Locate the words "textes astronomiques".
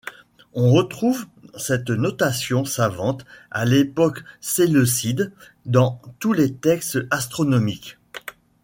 6.55-7.99